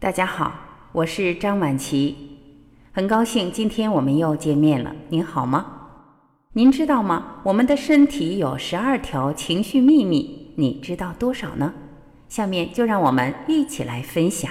[0.00, 0.52] 大家好，
[0.92, 2.14] 我是张晚琪，
[2.92, 4.94] 很高兴今天我们又见面了。
[5.08, 5.66] 您好吗？
[6.52, 7.38] 您知道吗？
[7.42, 11.74] 我们的身体有十二条情绪秘密，你知道多少呢？
[12.28, 14.48] 下面就让我们一起来分享。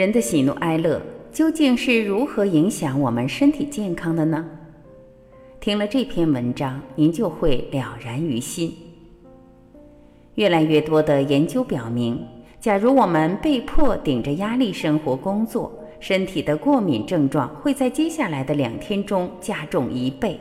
[0.00, 0.98] 人的喜怒哀乐
[1.30, 4.42] 究竟是如何影响我们身体健康的呢？
[5.60, 8.74] 听了这篇文章，您就会了然于心。
[10.36, 12.18] 越来越多的研究表明，
[12.58, 15.70] 假如我们被迫顶着压力生活工作，
[16.00, 20.40] 身体的过敏症状会在接下来的两天中加重一倍。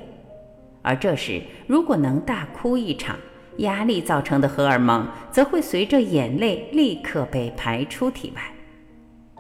[0.82, 3.18] 而这时，如果能大哭一场，
[3.58, 8.42] 压力造成的荷尔蒙则会随着眼泪立刻被排出体外。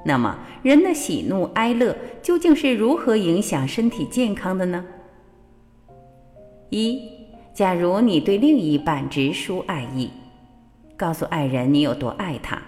[0.05, 4.85] 那么，人的喜怒哀乐究竟是如何影响身体健康的呢？
[6.69, 7.01] 一，
[7.53, 10.09] 假如你对另一半直抒爱意，
[10.95, 12.61] 告诉爱人你有多爱他，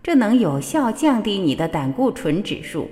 [0.00, 2.88] 这能有效降低你的胆固醇指数。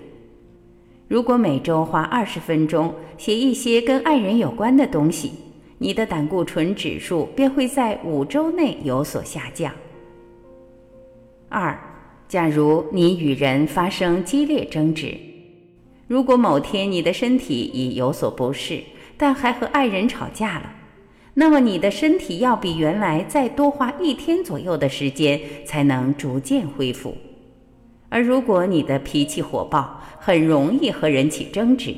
[1.06, 5.32] 如果每周花二十分钟写一些跟爱人有关的东西，
[5.78, 9.72] 你的胆固醇指数便会在五周内有所下降。
[11.48, 11.78] 二。
[12.34, 15.16] 假如你与人发生激烈争执，
[16.08, 18.82] 如果某天你的身体已有所不适，
[19.16, 20.74] 但还和爱人吵架了，
[21.34, 27.16] 那么你的身体要比原来再多花一天左右的时间才能逐渐恢复。
[28.08, 31.94] 而如果你的脾气火爆，很容易和人起争执，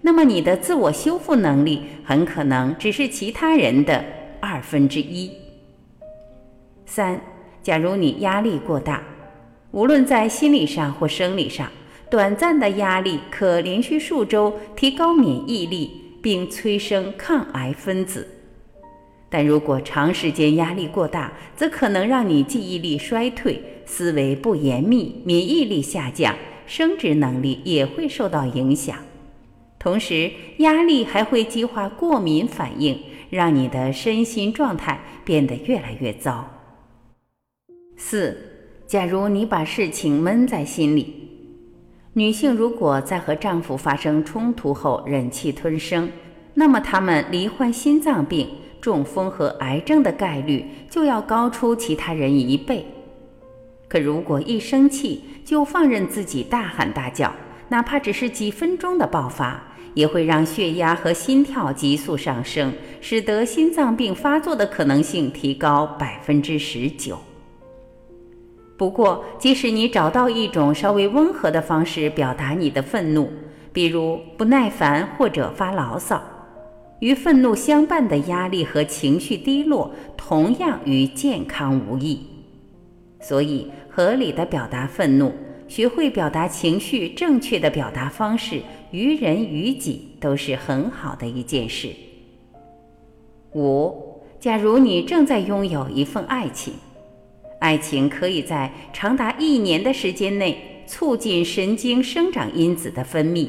[0.00, 4.04] 那么你的自我修复能力很可能只是其他人的
[4.38, 5.28] 二分之一。
[6.86, 7.20] 三，
[7.64, 9.02] 假如你压力过大。
[9.72, 11.66] 无论在心理上或生理上，
[12.10, 15.90] 短暂的压力可连续数周提高免疫力，
[16.22, 18.20] 并催生抗癌分子；
[19.30, 28.98] 但如果长时间压力过大，则可能让你记忆力衰退、思维不严密、免疫力下降，生殖能力也会受到影响。
[29.78, 33.00] 同时，压力还会激化过敏反应，
[33.30, 36.46] 让你的身心状态变得越来越糟。
[37.96, 38.51] 四。
[38.92, 41.14] 假如你把事情闷在心里，
[42.12, 46.10] 女性如果在和丈夫发生冲突后忍气吞声，
[46.52, 48.46] 那么她们罹患心脏病、
[48.82, 52.84] 中风和癌症的概率就要高出其他人一倍。
[53.88, 57.32] 可如果一生气就放任自己大喊大叫，
[57.70, 62.70] 哪怕只是几分钟的爆发，也会让血压和心跳急速上升，
[63.00, 67.18] 使得心脏病发作的可能性提高百分之十九。
[68.82, 73.30] 不过，即使你找到一种稍微温和的方式表达你的愤怒，
[73.72, 76.20] 比如不耐烦或者发牢骚，
[76.98, 82.26] 与愤怒相伴的压力和情绪低落同样与健康无异。
[83.20, 85.30] 所以，合理的表达愤怒，
[85.68, 91.88] 学会表达情绪，正确的表达方式，于人于己都是很好的一件事。
[93.54, 96.74] 五，假如你正在拥有一份爱情。
[97.62, 103.48] 爱情可以在长达一年的时间内促进神经生长因子的分泌。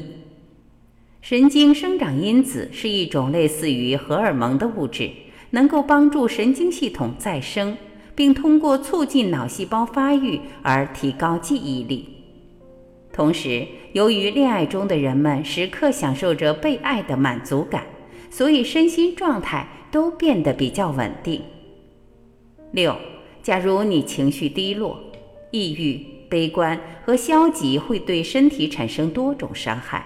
[1.20, 5.10] 神经生长因子是一种类似于荷尔蒙的物质，
[5.50, 7.76] 能够帮助神经系统再生，
[8.14, 12.08] 并通过促进脑细胞发育而提高记忆力。
[13.12, 17.84] 同时，由于恋爱中的人们时刻享受着被爱的满足感，
[18.30, 21.42] 所以身心状态都变得比较稳定。
[22.70, 22.96] 六。
[23.44, 24.98] 假如你情绪低落、
[25.50, 26.00] 抑郁、
[26.30, 30.02] 悲观和消极，会对身体产生多种伤害。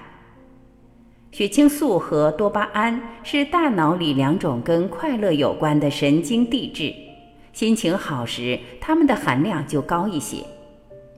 [1.31, 6.93] 血清素和多巴胺是大脑里两种跟快乐有关的神经递质，
[7.53, 10.39] 心情好时，它们的含量就高一些。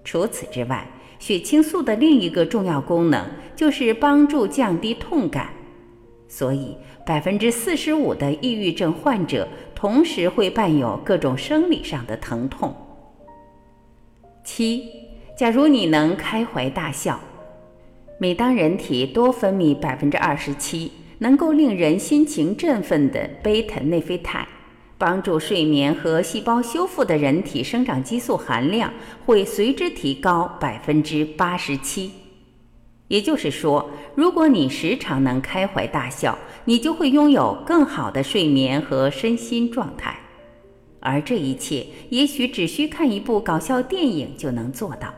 [0.05, 0.87] 除此之外，
[1.19, 3.27] 血清素的另一个重要功能
[3.57, 5.49] 就是帮助降低痛感，
[6.29, 6.77] 所以
[7.07, 9.49] 百分之四十五的抑郁症患者。
[9.81, 12.77] 同时会伴有各种生理上的疼痛。
[14.45, 14.85] 七，
[15.35, 17.19] 假如你能开怀大笑，
[18.19, 24.47] 每当人体多分泌百分之二十七能够令人心情振奋的贝塔内啡肽，
[24.99, 28.93] 帮助睡眠和细胞修复的人体生长激素含量
[29.25, 32.13] 会随之提高百分之八十七。
[33.11, 40.17] 也就是说，如果你时常能开怀大笑，你就会拥有更好的睡眠和身心状态。
[41.01, 45.13] 而这一切，也许只需看一部搞笑电影就能做到。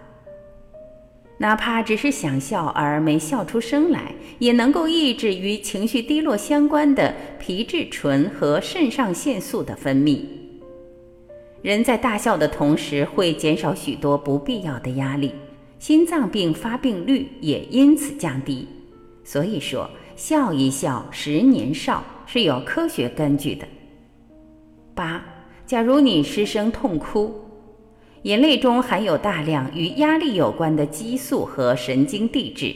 [1.36, 10.20] 哪怕只是想笑而没笑出声来，也能够抑制与情绪低落相关的皮质醇和肾上腺素的分泌。
[11.60, 15.32] 人在大笑的同时，会减少许多不必要的压力。
[15.82, 18.68] 心脏病发病率也因此降低，
[19.24, 23.66] 所以说笑一笑十年少是有科学根据的。
[24.94, 25.20] 八，
[25.66, 27.34] 假如你失声痛哭，
[28.22, 32.72] 眼泪中含有大量与压力有关的激素和神经递质，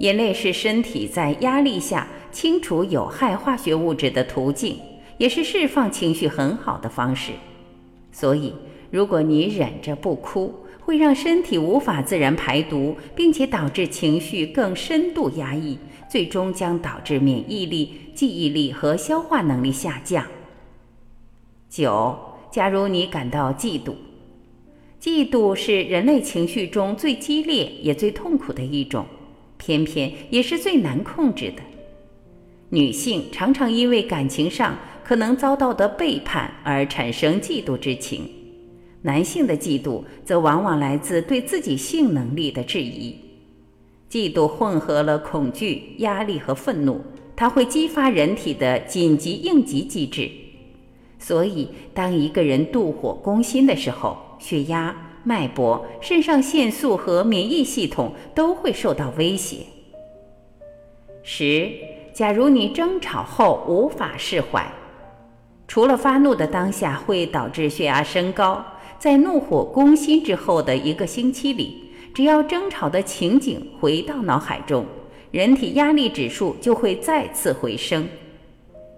[0.00, 4.76] 眼泪是身体在压力下清除有害化学物质的途径，
[5.16, 7.32] 也是释放情绪很好的方式。
[8.12, 8.52] 所以，
[8.90, 15.78] 如果你忍着不哭，会让身体无法自然排毒，并且导致情绪更深度压抑，
[16.10, 20.26] 最终将导致免疫力、记忆力和消化能力下降。
[21.68, 22.18] 九，
[22.50, 23.94] 假如你感到嫉妒，
[25.00, 29.06] 嫉妒是人类情绪中最激烈也最痛苦的一种，
[29.56, 31.62] 偏偏也是最难控制的。
[32.68, 38.28] 女性常常因为感情上可能遭到的背叛而产生嫉妒之情。
[39.02, 43.16] 男性的嫉妒则往往来自对自己性能力的质疑，
[44.08, 47.00] 嫉妒混合了恐惧、压力和愤怒，
[47.34, 50.30] 它会激发人体的紧急应急机制。
[51.18, 54.94] 所以，当一个人妒火攻心的时候，血压、
[55.24, 59.58] 脉搏、肾上腺素和免疫系统都会受到威胁。
[61.24, 61.70] 十，
[62.12, 64.64] 假如你争吵后无法释怀，
[65.66, 68.64] 除了发怒的当下会导致血压升高。
[69.02, 74.86] 在怒火攻心之后的一个星期里，只要争吵的情景回到脑海中，
[75.32, 78.06] 人体压力指数就会再次回升。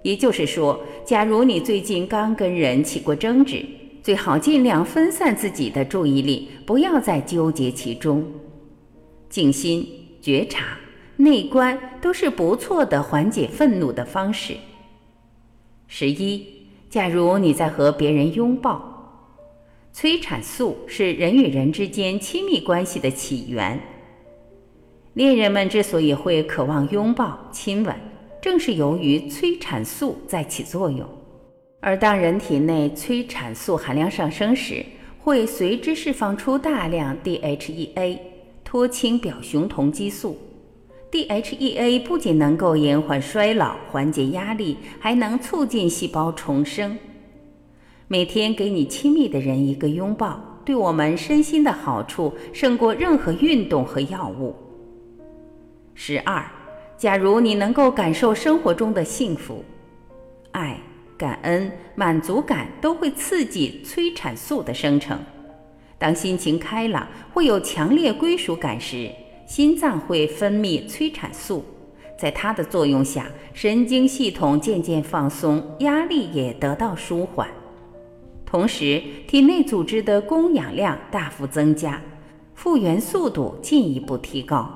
[0.03, 3.65] 也就是说，假如你最近刚跟人起过争执，
[4.03, 8.23] 最好尽量分散自己的注意力，不要再纠结其中。
[9.31, 9.89] 静心、
[10.21, 10.77] 觉察、
[11.17, 14.53] 内观都是不错的缓解愤怒的方式。
[15.89, 16.47] 十一，
[16.91, 18.94] 假如你在和别人拥抱。
[19.97, 23.81] 催产素是人与人之间亲密关系的起源。
[25.13, 27.95] 恋人们之所以会渴望拥抱、亲吻，
[28.43, 31.09] 正是由于催产素在起作用。
[31.79, 34.85] 而当人体内催产素含量上升时，
[35.23, 38.19] 会随之释放出大量 DHEA（
[38.65, 40.37] 脱氢表雄酮激素）。
[41.13, 46.99] DHEA 不仅能够延缓衰老、缓解压力，还能促进细胞重生。
[48.07, 54.55] 每天给你亲密的人一个拥抱，对我们身心的好处胜过任何运动和药物。
[55.95, 56.45] 十二，
[56.99, 59.65] 假如你能够感受生活中的幸福、
[60.51, 60.79] 爱、
[61.17, 65.19] 感恩、满足感，都会刺激催产素的生成。
[65.97, 69.11] 当心情开朗、会有强烈归属感时，
[69.47, 71.65] 心脏会分泌催产素，
[72.19, 77.49] 在它的作用下，神经系统渐渐放松，压力也得到舒缓。
[78.55, 82.01] 同时，体内组织的供氧量大幅增加，
[82.55, 84.71] 复原速度进一步提高。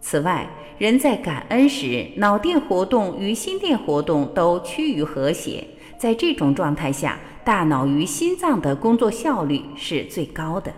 [0.00, 0.48] 此外，
[0.78, 5.66] 人在感恩时，脑电活动与心电活动都趋于和谐。
[5.98, 10.72] 在这种状态下，大脑与心脏的工作效率是最高的。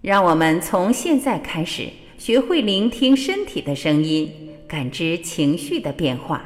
[0.00, 4.32] 让我们从现在开始，学会聆听身体的声音，
[4.66, 6.42] 感知情绪的变化。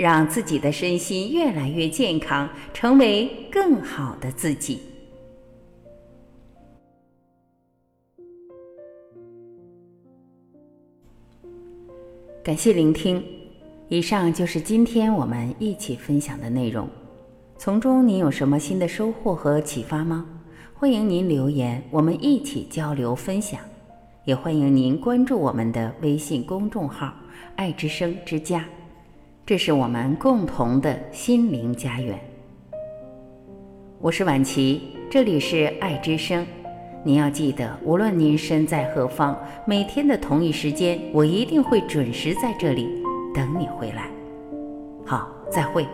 [0.00, 4.80] 让自己的身心越来越健康，成为更好的自己。
[12.42, 13.22] 感谢聆听，
[13.90, 16.88] 以上就是今天我们一起分享的内容。
[17.58, 20.26] 从中您有什么新的收获和启发吗？
[20.72, 23.60] 欢迎您留言，我们一起交流分享。
[24.24, 27.12] 也欢迎您关注我们的微信公众号
[27.56, 28.64] “爱之声之家”。
[29.50, 32.16] 这是我们共同的心灵家园。
[33.98, 36.46] 我是婉琪，这里是爱之声。
[37.02, 43.02] 您要记得，无论您身在何方，每天的同一时间，我一定会准时在这里
[43.34, 44.08] 等你回来。
[45.04, 45.84] 好，再会。